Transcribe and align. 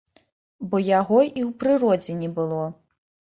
Бо 0.71 0.79
яго 0.99 1.19
і 1.25 1.41
ў 1.43 1.51
прыродзе 1.65 2.17
не 2.23 2.31
было. 2.41 2.65